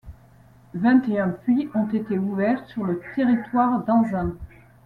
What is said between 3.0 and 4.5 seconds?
territoire d'Anzin.